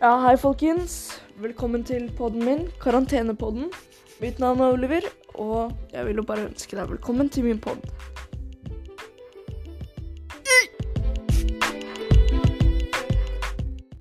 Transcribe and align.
Ja, 0.00 0.14
hei 0.24 0.36
folkens. 0.40 0.92
Velkommen 1.36 1.82
til 1.84 2.06
podden 2.16 2.40
min, 2.40 2.60
Karantenepodden. 2.80 3.66
Mitt 4.22 4.38
navn 4.40 4.62
er 4.64 4.72
Oliver, 4.72 5.04
og 5.34 5.74
jeg 5.92 6.06
vil 6.06 6.22
jo 6.22 6.24
bare 6.24 6.46
ønske 6.46 6.78
deg 6.78 6.88
velkommen 6.88 7.28
til 7.28 7.44
min 7.44 7.60
podd. 7.60 7.84